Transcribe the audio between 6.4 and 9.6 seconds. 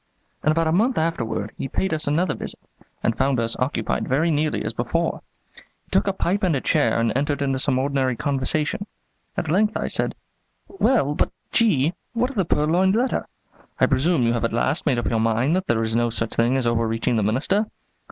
and a chair and entered into some ordinary conversation. At